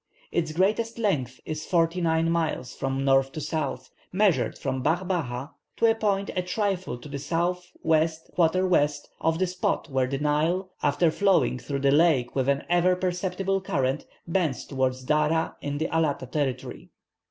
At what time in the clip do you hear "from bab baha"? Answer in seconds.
4.57-5.51